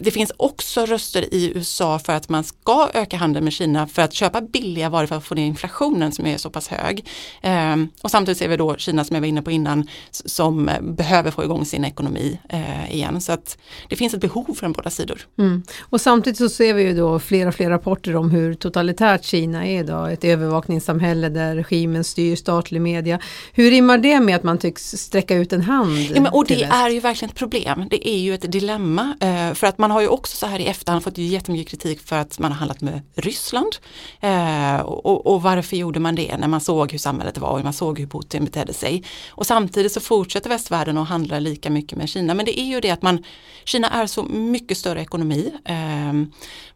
det 0.00 0.10
finns 0.10 0.32
också 0.36 0.86
röster 0.86 1.34
i 1.34 1.52
USA 1.54 1.98
för 1.98 2.12
att 2.12 2.28
man 2.28 2.44
ska 2.44 2.90
öka 2.94 3.16
handeln 3.16 3.44
med 3.44 3.52
Kina 3.52 3.86
för 3.86 4.02
att 4.02 4.12
köpa 4.12 4.40
billiga 4.40 4.88
varor 4.88 5.06
för 5.06 5.16
att 5.16 5.24
få 5.24 5.34
ner 5.34 5.46
inflationen 5.46 6.12
som 6.12 6.26
är 6.26 6.36
så 6.36 6.50
pass 6.50 6.68
hög. 6.68 7.06
Eh, 7.42 7.76
och 8.02 8.10
samtidigt 8.10 8.38
ser 8.38 8.48
vi 8.48 8.56
då 8.56 8.76
Kina 8.76 9.04
som 9.04 9.14
jag 9.14 9.20
var 9.20 9.28
inne 9.28 9.42
på 9.42 9.50
innan 9.50 9.88
som 10.10 10.70
behöver 10.82 11.30
få 11.30 11.44
igång 11.44 11.64
sin 11.64 11.84
ekonomi 11.84 12.38
eh, 12.48 12.94
igen. 12.94 13.20
Så 13.20 13.32
att 13.32 13.58
det 13.88 13.96
finns 13.96 14.14
ett 14.14 14.20
behov 14.20 14.54
från 14.54 14.72
båda 14.72 14.90
sidor. 14.90 15.20
Mm. 15.38 15.62
Och 15.80 16.00
samtidigt 16.00 16.38
så 16.38 16.48
ser 16.48 16.74
vi 16.74 16.82
ju 16.82 16.94
då 16.94 17.18
flera 17.18 17.52
fler 17.52 17.70
rapporter 17.70 18.16
om 18.16 18.30
hur 18.30 18.54
totalitärt 18.54 19.24
Kina 19.24 19.66
är 19.66 19.80
idag. 19.80 20.12
Ett 20.12 20.24
övervakningssamhälle 20.24 21.28
där 21.28 21.56
regimen 21.56 22.04
styr 22.04 22.36
statlig 22.36 22.80
media. 22.80 23.20
Hur 23.52 23.70
rimmar 23.70 23.98
det 23.98 24.20
med 24.20 24.36
att 24.36 24.42
man 24.42 24.58
tycks 24.58 24.90
sträcka 24.90 25.34
ut 25.34 25.52
en 25.52 25.62
hand? 25.62 25.98
Ja, 25.98 26.20
men, 26.20 26.32
och 26.32 26.46
det 26.46 26.62
är 26.62 26.90
ju 26.90 27.00
verkligen 27.00 27.30
ett 27.30 27.38
problem. 27.38 27.84
Det 27.90 28.08
är 28.08 28.18
ju 28.18 28.34
ett 28.34 28.52
dilemma. 28.52 29.16
Eh, 29.20 29.54
för 29.54 29.66
att 29.66 29.78
man 29.78 29.87
man 29.88 29.94
har 29.94 30.00
ju 30.00 30.08
också 30.08 30.36
så 30.36 30.46
här 30.46 30.58
i 30.58 30.66
efterhand 30.66 31.04
fått 31.04 31.18
jättemycket 31.18 31.70
kritik 31.70 32.00
för 32.00 32.16
att 32.16 32.38
man 32.38 32.52
har 32.52 32.58
handlat 32.58 32.80
med 32.80 33.00
Ryssland. 33.14 33.76
Eh, 34.20 34.80
och, 34.80 35.26
och, 35.26 35.42
varför 35.42 35.76
gjorde 35.76 36.00
man 36.00 36.14
det 36.14 36.36
när 36.36 36.48
man 36.48 36.60
såg 36.60 36.92
hur 36.92 36.98
samhället 36.98 37.38
var 37.38 37.48
och 37.48 37.64
man 37.64 37.72
såg 37.72 37.98
hur 37.98 38.06
Putin 38.06 38.44
betedde 38.44 38.72
sig. 38.72 39.04
Och 39.30 39.46
samtidigt 39.46 39.92
så 39.92 40.00
fortsätter 40.00 40.50
västvärlden 40.50 40.98
att 40.98 41.08
handla 41.08 41.38
lika 41.38 41.70
mycket 41.70 41.98
med 41.98 42.08
Kina. 42.08 42.34
Men 42.34 42.46
det 42.46 42.60
är 42.60 42.64
ju 42.64 42.80
det 42.80 42.90
att 42.90 43.02
man, 43.02 43.24
Kina 43.64 43.90
är 43.90 44.06
så 44.06 44.22
mycket 44.22 44.78
större 44.78 45.00
ekonomi. 45.00 45.52
Eh, 45.64 46.12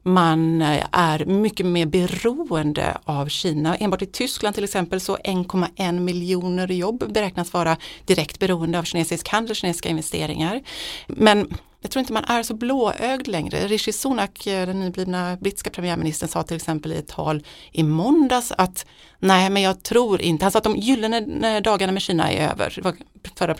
man 0.03 0.63
är 0.93 1.25
mycket 1.25 1.67
mer 1.67 1.87
beroende 1.87 2.99
av 3.05 3.29
Kina. 3.29 3.77
Enbart 3.77 4.03
i 4.03 4.07
Tyskland 4.07 4.55
till 4.55 4.65
exempel 4.65 5.01
så 5.01 5.17
1,1 5.17 6.01
miljoner 6.01 6.69
jobb 6.69 7.13
beräknas 7.13 7.53
vara 7.53 7.77
direkt 8.07 8.39
beroende 8.39 8.79
av 8.79 8.83
kinesisk 8.83 9.29
handel, 9.29 9.57
kinesiska 9.57 9.89
investeringar. 9.89 10.63
Men 11.07 11.49
jag 11.83 11.91
tror 11.91 12.01
inte 12.01 12.13
man 12.13 12.25
är 12.25 12.43
så 12.43 12.55
blåögd 12.55 13.29
längre. 13.29 13.67
Rishi 13.67 13.93
Sunak, 13.93 14.47
eh, 14.47 14.67
den 14.67 14.81
nyblivna 14.81 15.37
brittiska 15.37 15.71
premiärministern, 15.71 16.29
sa 16.29 16.43
till 16.43 16.57
exempel 16.57 16.93
i 16.93 16.97
ett 16.97 17.09
tal 17.09 17.43
i 17.73 17.83
måndags 17.83 18.53
att 18.59 18.87
nej, 19.19 19.51
men 19.51 19.63
jag 19.63 19.83
tror 19.83 20.23
inte, 20.23 20.45
han 20.45 20.53
sa 20.53 20.59
att 20.59 20.65
de 20.65 20.77
gyllene 20.77 21.61
dagarna 21.61 21.93
med 21.93 22.03
Kina 22.03 22.31
är 22.31 22.51
över. 22.51 22.73
Det 22.75 22.83
var 22.83 22.95
förra 23.37 23.55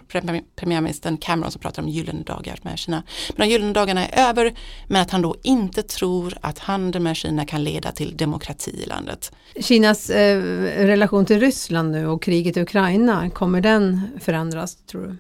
premiärministern 0.57 1.17
Cameron 1.17 1.53
som 1.53 1.61
pratade 1.61 1.87
om 1.87 1.93
gyllene 1.93 2.23
dagar 2.23 2.59
med 2.63 2.79
Kina. 2.79 3.03
Men 3.29 3.49
de 3.49 3.53
gyllene 3.53 3.73
dagarna 3.73 4.07
är 4.07 4.29
över, 4.29 4.55
men 4.87 5.03
att 5.03 5.11
han 5.11 5.23
då 5.23 5.37
inte 5.43 5.83
tror 5.83 6.35
att 6.41 6.59
handel 6.59 7.03
med 7.03 7.17
Kina 7.17 7.47
kan 7.47 7.65
leda 7.65 7.93
till 7.93 8.17
demokrati 8.17 8.83
i 8.85 8.87
landet. 8.87 9.33
Kinas 9.61 10.11
eh, 10.11 10.43
relation 10.87 11.27
till 11.27 11.41
Ryssland 11.41 11.91
nu 11.91 12.07
och 12.07 12.23
kriget 12.23 12.57
i 12.57 12.61
Ukraina, 12.61 13.31
kommer 13.31 13.61
den 13.61 14.11
förändras 14.21 14.77
tror 14.77 15.03
du? 15.07 15.17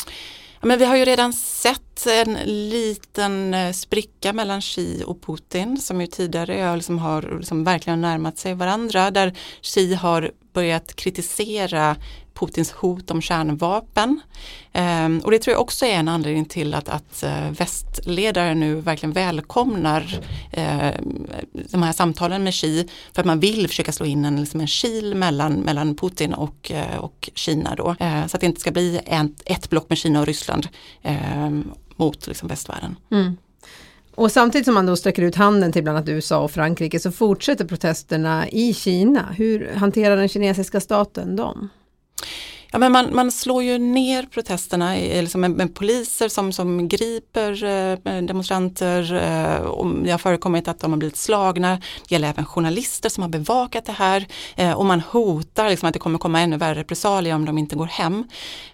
men 0.62 0.78
vi 0.78 0.84
har 0.84 0.96
ju 0.96 1.04
redan 1.04 1.32
sett 1.32 1.81
en 2.06 2.38
liten 2.44 3.54
eh, 3.54 3.72
spricka 3.72 4.32
mellan 4.32 4.60
Xi 4.60 5.02
och 5.06 5.22
Putin 5.22 5.76
som 5.76 6.00
ju 6.00 6.06
tidigare 6.06 6.76
liksom 6.76 6.98
har 6.98 7.36
liksom 7.38 7.64
verkligen 7.64 8.00
närmat 8.00 8.38
sig 8.38 8.54
varandra 8.54 9.10
där 9.10 9.34
Xi 9.62 9.94
har 9.94 10.30
börjat 10.52 10.96
kritisera 10.96 11.96
Putins 12.34 12.72
hot 12.72 13.10
om 13.10 13.22
kärnvapen. 13.22 14.20
Um, 14.74 15.18
och 15.18 15.30
det 15.30 15.38
tror 15.38 15.52
jag 15.52 15.60
också 15.60 15.86
är 15.86 15.94
en 15.94 16.08
anledning 16.08 16.44
till 16.44 16.74
att, 16.74 16.88
att 16.88 17.24
uh, 17.26 17.50
västledare 17.50 18.54
nu 18.54 18.74
verkligen 18.74 19.12
välkomnar 19.12 20.20
uh, 20.58 20.90
de 21.70 21.82
här 21.82 21.92
samtalen 21.92 22.44
med 22.44 22.54
Xi 22.54 22.88
för 23.12 23.22
att 23.22 23.26
man 23.26 23.40
vill 23.40 23.68
försöka 23.68 23.92
slå 23.92 24.06
in 24.06 24.24
en, 24.24 24.40
liksom 24.40 24.60
en 24.60 24.66
kil 24.66 25.14
mellan, 25.14 25.52
mellan 25.52 25.96
Putin 25.96 26.34
och, 26.34 26.72
uh, 26.74 26.96
och 26.96 27.30
Kina 27.34 27.74
då. 27.74 27.94
så 27.98 28.36
att 28.36 28.40
det 28.40 28.46
inte 28.46 28.60
ska 28.60 28.70
bli 28.70 29.00
en, 29.06 29.34
ett 29.44 29.70
block 29.70 29.88
med 29.88 29.98
Kina 29.98 30.20
och 30.20 30.26
Ryssland 30.26 30.68
ehm, 31.02 31.72
mot 31.96 32.26
liksom, 32.26 32.48
västvärlden. 32.48 32.96
Mm. 33.10 33.36
Och 34.14 34.32
samtidigt 34.32 34.64
som 34.64 34.74
man 34.74 34.86
då 34.86 34.96
sträcker 34.96 35.22
ut 35.22 35.34
handen 35.34 35.72
till 35.72 35.82
bland 35.82 35.98
annat 35.98 36.08
USA 36.08 36.38
och 36.38 36.50
Frankrike 36.50 37.00
så 37.00 37.12
fortsätter 37.12 37.64
protesterna 37.64 38.48
i 38.48 38.74
Kina. 38.74 39.28
Hur 39.36 39.74
hanterar 39.74 40.16
den 40.16 40.28
kinesiska 40.28 40.80
staten 40.80 41.36
dem? 41.36 41.68
Ja, 42.74 42.78
men 42.78 42.92
man, 42.92 43.14
man 43.14 43.32
slår 43.32 43.62
ju 43.62 43.78
ner 43.78 44.22
protesterna 44.22 44.94
liksom 44.94 45.40
med, 45.40 45.50
med 45.50 45.74
poliser 45.74 46.28
som, 46.28 46.52
som 46.52 46.88
griper 46.88 47.64
eh, 47.64 48.22
demonstranter. 48.22 49.14
Eh, 49.14 49.62
och 49.62 50.04
det 50.04 50.10
har 50.10 50.18
förekommit 50.18 50.68
att 50.68 50.80
de 50.80 50.90
har 50.90 50.98
blivit 50.98 51.16
slagna. 51.16 51.80
Det 52.08 52.14
gäller 52.14 52.28
även 52.28 52.44
journalister 52.46 53.08
som 53.08 53.22
har 53.22 53.28
bevakat 53.28 53.84
det 53.84 53.92
här. 53.92 54.26
Eh, 54.56 54.72
och 54.72 54.84
man 54.84 55.00
hotar 55.00 55.68
liksom 55.70 55.86
att 55.86 55.92
det 55.92 55.98
kommer 55.98 56.18
komma 56.18 56.40
ännu 56.40 56.56
värre 56.56 56.80
repressalier 56.80 57.34
om 57.34 57.44
de 57.44 57.58
inte 57.58 57.76
går 57.76 57.86
hem. 57.86 58.24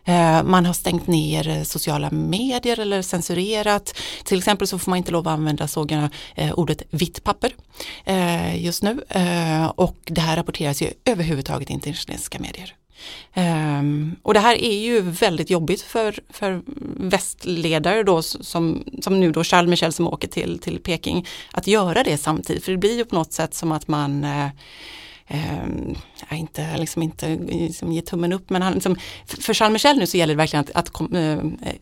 Eh, 0.04 0.42
man 0.42 0.66
har 0.66 0.72
stängt 0.72 1.06
ner 1.06 1.48
eh, 1.48 1.62
sociala 1.62 2.10
medier 2.10 2.80
eller 2.80 3.02
censurerat. 3.02 3.94
Till 4.24 4.38
exempel 4.38 4.66
så 4.66 4.78
får 4.78 4.90
man 4.90 4.96
inte 4.96 5.12
lov 5.12 5.28
att 5.28 5.34
använda 5.34 5.68
sågarna, 5.68 6.10
eh, 6.34 6.52
ordet 6.52 6.82
vitt 6.90 7.24
papper 7.24 7.54
eh, 8.04 8.64
just 8.64 8.82
nu. 8.82 9.04
Eh, 9.08 9.66
och 9.66 9.96
det 10.04 10.20
här 10.20 10.36
rapporteras 10.36 10.82
ju 10.82 10.90
överhuvudtaget 11.04 11.70
inte 11.70 11.90
i 11.90 11.94
kinesiska 11.94 12.38
medier. 12.38 12.77
Um, 13.36 14.16
och 14.22 14.34
det 14.34 14.40
här 14.40 14.62
är 14.62 14.78
ju 14.78 15.00
väldigt 15.00 15.50
jobbigt 15.50 15.80
för, 15.82 16.14
för 16.30 16.62
västledare 16.96 18.02
då 18.02 18.22
som, 18.22 18.84
som 19.02 19.20
nu 19.20 19.32
då 19.32 19.44
Charles 19.44 19.70
Michel 19.70 19.92
som 19.92 20.08
åker 20.08 20.28
till, 20.28 20.58
till 20.58 20.78
Peking 20.78 21.26
att 21.52 21.66
göra 21.66 22.02
det 22.02 22.18
samtidigt. 22.18 22.64
För 22.64 22.72
det 22.72 22.78
blir 22.78 22.96
ju 22.96 23.04
på 23.04 23.14
något 23.14 23.32
sätt 23.32 23.54
som 23.54 23.72
att 23.72 23.88
man 23.88 24.24
uh, 24.24 24.46
eh, 25.28 25.54
ehm, 25.62 25.94
inte, 26.30 26.76
liksom 26.76 27.02
inte 27.02 27.38
liksom 27.50 27.92
ge 27.92 28.02
tummen 28.02 28.32
upp, 28.32 28.50
men 28.50 28.62
han, 28.62 28.72
liksom, 28.72 28.96
för 29.26 29.54
Charles 29.54 29.72
Michel 29.72 29.98
nu 29.98 30.06
så 30.06 30.16
gäller 30.16 30.34
det 30.34 30.38
verkligen 30.38 30.64
att, 30.64 30.70
att 30.70 30.90
kom, 30.90 31.16
eh, 31.16 31.38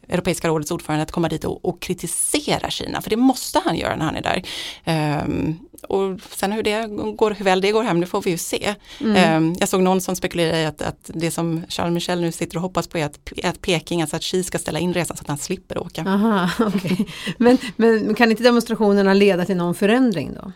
Europeiska 0.08 0.48
rådets 0.48 0.70
ordförande 0.70 1.02
att 1.02 1.10
komma 1.10 1.28
dit 1.28 1.44
och, 1.44 1.64
och, 1.64 1.80
kritisera 1.80 2.70
Kina, 2.70 3.02
för 3.02 3.10
det 3.10 3.16
måste 3.16 3.62
han 3.64 3.76
göra 3.76 3.96
när 3.96 4.04
han 4.04 4.16
är 4.16 4.22
där. 4.22 4.42
Eh, 4.84 5.54
och 5.82 6.20
sen 6.30 6.52
hur, 6.52 6.62
det 6.62 6.86
går, 7.16 7.30
hur 7.30 7.44
väl 7.44 7.60
det 7.60 7.72
går 7.72 7.82
hem, 7.82 8.00
det 8.00 8.06
får 8.06 8.22
vi 8.22 8.30
ju 8.30 8.38
se. 8.38 8.74
Mm. 9.00 9.16
Eh, 9.16 9.56
jag 9.60 9.68
såg 9.68 9.82
någon 9.82 10.00
som 10.00 10.16
spekulerade 10.16 10.60
i 10.60 10.66
att, 10.66 10.82
att, 10.82 11.10
det 11.14 11.30
som 11.30 11.62
Charles 11.68 11.94
Michel 11.94 12.20
nu 12.20 12.32
sitter 12.32 12.56
och 12.56 12.62
hoppas 12.62 12.88
på 12.88 12.98
är 12.98 13.04
att, 13.04 13.18
att 13.44 13.60
Peking, 13.60 14.00
alltså 14.00 14.16
att 14.16 14.22
Xi 14.22 14.42
ska 14.42 14.58
ställa 14.58 14.78
in 14.78 14.94
resan 14.94 15.16
så 15.16 15.20
att 15.20 15.28
han 15.28 15.38
slipper 15.38 15.78
åka. 15.78 16.02
Aha, 16.02 16.50
okay. 16.66 16.96
men, 17.38 17.58
men 17.76 18.14
kan 18.14 18.30
inte 18.30 18.42
demonstrationerna 18.42 19.14
leda 19.14 19.44
till 19.44 19.56
någon 19.56 19.74
förändring 19.74 20.34
då? 20.34 20.52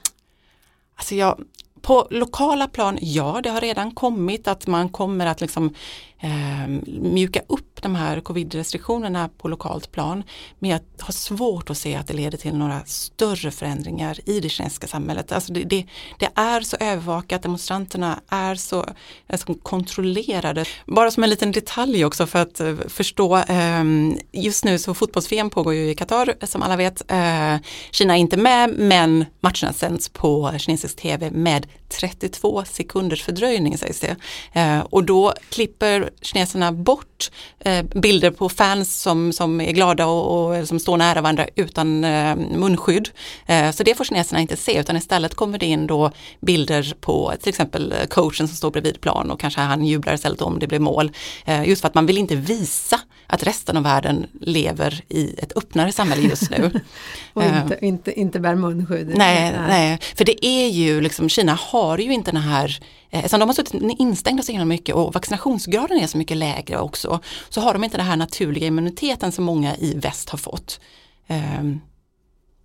Alltså 0.97 1.15
jag, 1.15 1.41
på 1.83 2.07
lokala 2.11 2.69
plan, 2.69 2.99
ja 3.01 3.41
det 3.43 3.51
har 3.51 3.61
redan 3.61 3.91
kommit 3.91 4.49
att 4.49 4.67
man 4.67 4.89
kommer 4.89 5.27
att 5.27 5.41
liksom 5.41 5.75
eh, 6.21 6.69
mjuka 7.01 7.43
upp 7.47 7.70
de 7.83 7.95
här 7.95 8.21
covid-restriktionerna 8.21 9.29
på 9.39 9.49
lokalt 9.49 9.93
plan. 9.93 10.23
Men 10.59 10.71
jag 10.71 10.81
har 10.99 11.13
svårt 11.13 11.71
att 11.71 11.79
se 11.79 11.95
att 11.95 12.07
det 12.07 12.15
leder 12.15 12.39
till 12.39 12.55
några 12.55 12.85
större 12.85 13.51
förändringar 13.51 14.19
i 14.27 14.41
det 14.41 14.49
kinesiska 14.49 14.87
samhället. 14.87 15.33
Alltså 15.33 15.53
det, 15.53 15.65
det, 15.65 15.87
det 16.19 16.29
är 16.35 16.61
så 16.61 16.77
övervakat, 16.81 17.43
demonstranterna 17.43 18.21
är 18.29 18.55
så 18.55 18.87
alltså, 19.29 19.55
kontrollerade. 19.55 20.65
Bara 20.87 21.11
som 21.11 21.25
en 21.25 21.31
liten 21.31 21.53
detalj 21.53 22.05
också 22.05 22.27
för 22.27 22.39
att 22.39 22.61
uh, 22.61 22.81
förstå, 22.89 23.37
eh, 23.37 23.85
just 24.33 24.65
nu 24.65 24.79
så 24.79 24.95
fotbolls-VM 24.95 25.51
pågår 25.51 25.75
ju 25.75 25.91
i 25.91 25.95
Qatar 25.95 26.35
som 26.47 26.63
alla 26.63 26.77
vet. 26.77 27.11
Eh, 27.11 27.57
Kina 27.91 28.17
är 28.17 28.21
inte 28.21 28.37
med 28.37 28.71
men 28.79 29.25
matcherna 29.41 29.73
sänds 29.73 30.09
på 30.09 30.53
kinesisk 30.59 30.97
tv 30.97 31.31
med 31.31 31.67
32 31.89 32.65
sekunders 32.65 33.23
fördröjning 33.23 33.79
sägs 33.79 34.01
det. 34.01 34.17
Eh, 34.53 34.81
och 34.81 35.05
då 35.05 35.35
klipper 35.49 36.11
kineserna 36.21 36.73
bort 36.73 37.31
eh, 37.59 37.70
bilder 37.95 38.31
på 38.31 38.49
fans 38.49 39.01
som, 39.03 39.33
som 39.33 39.61
är 39.61 39.73
glada 39.73 40.07
och, 40.07 40.51
och 40.61 40.69
som 40.69 40.81
står 40.81 40.97
nära 40.97 41.21
varandra 41.21 41.47
utan 41.55 42.05
eh, 42.05 42.37
munskydd. 42.37 43.09
Eh, 43.47 43.71
så 43.71 43.83
det 43.83 43.95
får 43.95 44.05
kineserna 44.05 44.41
inte 44.41 44.57
se 44.57 44.81
utan 44.81 44.97
istället 44.97 45.35
kommer 45.35 45.59
det 45.59 45.67
in 45.67 45.87
då 45.87 46.11
bilder 46.41 46.95
på 47.01 47.33
till 47.41 47.49
exempel 47.49 47.95
coachen 48.09 48.49
som 48.49 48.57
står 48.57 48.71
bredvid 48.71 49.01
plan 49.01 49.31
och 49.31 49.41
kanske 49.41 49.61
han 49.61 49.85
jublar 49.85 50.15
istället 50.15 50.43
om 50.43 50.59
det 50.59 50.67
blir 50.67 50.79
mål. 50.79 51.13
Eh, 51.45 51.69
just 51.69 51.81
för 51.81 51.89
att 51.89 51.95
man 51.95 52.07
vill 52.07 52.19
inte 52.19 52.37
visa 52.37 53.01
att 53.27 53.43
resten 53.43 53.77
av 53.77 53.83
världen 53.83 54.27
lever 54.41 55.03
i 55.09 55.35
ett 55.39 55.57
öppnare 55.57 55.93
samhälle 55.93 56.23
just 56.23 56.51
nu. 56.51 56.71
och 57.33 57.45
inte, 57.45 57.79
inte, 57.81 58.21
inte 58.21 58.41
bär 58.41 58.55
munskydd. 58.55 59.13
Nej, 59.17 59.53
nej, 59.69 59.99
för 60.17 60.25
det 60.25 60.47
är 60.47 60.69
ju 60.69 61.01
liksom, 61.01 61.29
Kina 61.29 61.59
har 61.61 61.99
ju 61.99 62.13
inte 62.13 62.31
den 62.31 62.43
här 62.43 62.81
Eh, 62.81 63.00
Eh, 63.11 63.19
eftersom 63.19 63.41
de 63.41 63.49
har 63.49 63.55
suttit 63.55 63.83
instängda 63.99 64.43
så 64.43 64.53
himla 64.53 64.65
mycket 64.65 64.95
och 64.95 65.15
vaccinationsgraden 65.15 65.99
är 65.99 66.07
så 66.07 66.19
mycket 66.19 66.37
lägre 66.37 66.79
också 66.79 67.21
så 67.49 67.61
har 67.61 67.73
de 67.73 67.85
inte 67.85 67.97
den 67.97 68.07
här 68.07 68.17
naturliga 68.17 68.67
immuniteten 68.67 69.33
som 69.33 69.45
många 69.45 69.77
i 69.77 69.95
väst 69.95 70.31
har 70.31 70.39
fått. 70.39 70.81
Ehm, 71.27 71.81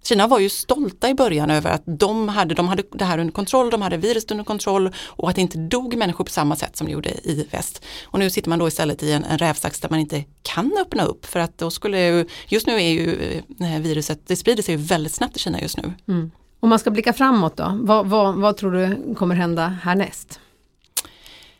Kina 0.04 0.28
var 0.28 0.40
ju 0.40 0.50
stolta 0.50 1.10
i 1.10 1.14
början 1.14 1.52
över 1.52 1.70
att 1.70 1.84
de 1.86 2.30
hade, 2.30 2.56
de 2.56 2.68
hade 2.68 2.84
det 2.92 3.06
här 3.06 3.18
under 3.18 3.34
kontroll, 3.34 3.70
de 3.70 3.82
hade 3.82 3.98
viruset 3.98 4.32
under 4.32 4.44
kontroll 4.44 4.94
och 5.06 5.30
att 5.30 5.36
det 5.36 5.42
inte 5.42 5.58
dog 5.58 5.96
människor 5.96 6.24
på 6.24 6.32
samma 6.32 6.56
sätt 6.56 6.78
som 6.78 6.88
det 6.88 6.94
gjorde 6.94 7.10
i 7.10 7.48
väst. 7.52 7.86
Och 8.04 8.20
nu 8.20 8.30
sitter 8.30 8.50
man 8.50 8.60
då 8.60 8.68
istället 8.68 9.04
i 9.04 9.12
en, 9.12 9.24
en 9.24 9.38
rävsax 9.38 9.80
där 9.80 9.90
man 9.90 10.00
inte 10.00 10.24
kan 10.42 10.78
öppna 10.82 11.06
upp 11.06 11.26
för 11.26 11.40
att 11.40 11.58
då 11.58 11.72
skulle 11.72 12.08
ju, 12.08 12.26
just 12.48 12.68
nu 12.68 12.74
är 12.74 12.90
ju 12.90 13.34
eh, 13.60 13.80
viruset, 13.80 14.28
det 14.28 14.36
sprider 14.36 14.64
sig 14.64 14.76
väldigt 14.76 15.14
snabbt 15.14 15.36
i 15.36 15.40
Kina 15.40 15.62
just 15.62 15.78
nu. 15.78 15.94
Mm. 16.08 16.32
Om 16.60 16.70
man 16.70 16.80
ska 16.80 16.92
blicka 16.92 17.14
framåt 17.14 17.58
då, 17.58 17.80
vad, 17.82 18.06
vad, 18.06 18.36
vad 18.36 18.58
tror 18.58 18.72
du 18.72 19.16
kommer 19.16 19.36
hända 19.36 19.68
härnäst? 19.68 20.40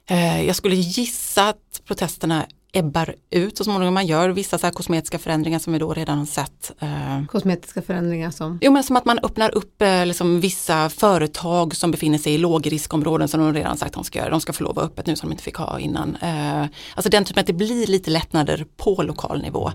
Eh, 0.10 0.42
jag 0.42 0.56
skulle 0.56 0.76
gissa 0.76 1.50
att 1.50 1.82
protesterna 1.86 2.46
ebbar 2.76 3.16
ut 3.30 3.58
så 3.58 3.64
småningom. 3.64 3.94
Man 3.94 4.06
gör 4.06 4.30
vissa 4.30 4.58
så 4.58 4.72
kosmetiska 4.72 5.20
förändringar 5.20 5.60
som 5.60 5.74
vi 5.74 5.80
då 5.80 5.94
redan 5.94 6.18
har 6.18 6.26
sett. 6.26 6.72
Eh, 6.80 7.26
Kosmetiska 7.26 7.82
förändringar 7.82 8.32
som? 8.32 8.60
Jo 8.62 8.72
men 8.72 8.84
som 8.84 8.96
att 8.96 9.06
man 9.06 9.20
öppnar 9.24 9.56
upp 9.56 9.82
eh, 9.82 10.06
liksom, 10.06 10.40
vissa 10.40 10.90
företag 10.90 11.76
som 11.76 11.92
befinner 11.92 12.18
sig 12.18 12.34
i 12.34 12.38
lågriskområden 12.38 13.28
som 13.28 13.40
de 13.40 13.54
redan 13.54 13.78
sagt 13.78 13.90
att 13.90 13.94
de 13.94 14.04
ska 14.04 14.20
göra. 14.20 14.30
De 14.30 14.42
ska 14.42 14.54
få 14.54 14.64
lov 14.64 14.80
att 14.80 14.86
öppet 14.86 15.06
nu 15.08 15.16
som 15.16 15.30
de 15.30 15.34
inte 15.34 15.44
fick 15.44 15.56
ha 15.56 15.80
innan. 15.80 16.16
Eh, 16.16 16.66
alltså 16.96 17.10
den 17.10 17.24
typen 17.26 17.42
att 17.42 17.48
det 17.48 17.54
blir 17.54 17.88
lite 17.88 18.12
lättnader 18.12 18.66
på 18.78 19.04
lokal 19.04 19.42
nivå. 19.42 19.72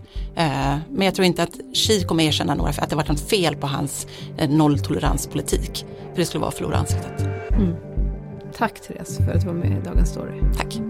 Men 0.89 1.01
jag 1.01 1.15
tror 1.15 1.27
inte 1.27 1.43
att 1.43 1.61
Xi 1.75 2.05
kommer 2.05 2.25
erkänna 2.25 2.55
några 2.55 2.73
för 2.73 2.83
att 2.83 2.91
det 2.91 2.97
varit 2.97 3.09
något 3.09 3.31
fel 3.31 3.57
på 3.57 3.67
hans 3.67 4.07
nolltoleranspolitik. 4.49 5.87
För 6.11 6.17
det 6.17 6.25
skulle 6.25 6.41
vara 6.41 6.49
att 6.49 6.55
förlora 6.55 6.77
ansiktet. 6.77 7.21
Mm. 7.51 7.75
Tack 8.57 8.81
Therese 8.81 9.17
för 9.17 9.33
att 9.33 9.41
du 9.41 9.47
var 9.47 9.55
med 9.55 9.79
i 9.79 9.85
Dagens 9.85 10.09
Story. 10.09 10.41
Tack. 10.57 10.90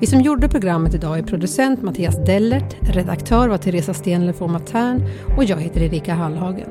Vi 0.00 0.06
som 0.06 0.20
gjorde 0.20 0.48
programmet 0.48 0.94
idag 0.94 1.18
är 1.18 1.22
producent 1.22 1.82
Mattias 1.82 2.24
Dellert, 2.26 2.76
redaktör 2.80 3.48
var 3.48 3.58
Teresa 3.58 3.94
Stenler 3.94 4.32
von 4.32 4.52
Matern 4.52 5.04
och 5.36 5.44
jag 5.44 5.56
heter 5.56 5.82
Erika 5.82 6.14
Hallhagen. 6.14 6.68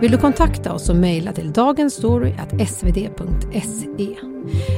Vill 0.00 0.10
du 0.10 0.18
kontakta 0.18 0.72
oss 0.72 0.86
så 0.86 0.94
mejla 0.94 1.32
till 1.32 1.52
dagensstory.svd.se. 1.52 4.16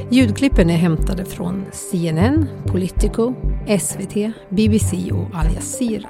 Ljudklippen 0.09 0.69
är 0.69 0.77
hämtade 0.77 1.25
från 1.25 1.65
CNN, 1.71 2.47
Politico, 2.65 3.33
SVT, 3.79 4.15
BBC 4.49 5.11
och 5.11 5.27
Al 5.33 5.53
Jazeera. 5.55 6.09